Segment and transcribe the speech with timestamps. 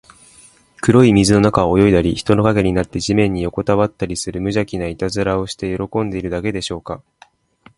[0.81, 7.03] 黒い水の中を泳いだり、人の影になって地面によこたわったりする、むじゃきないたずらをして喜んでいるだけでしょうか。